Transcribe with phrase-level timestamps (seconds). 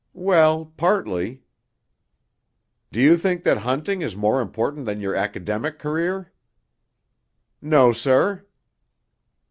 [0.17, 1.43] "Well, partly."
[2.91, 6.31] "Do you think that hunting is more important than your academic career?"
[7.61, 8.43] "No, sir."